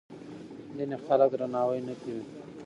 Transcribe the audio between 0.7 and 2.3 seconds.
ځینې خلک درناوی نه کوي.